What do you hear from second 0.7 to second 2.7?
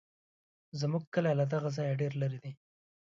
زموږ کلی له دغه ځایه ډېر لرې دی.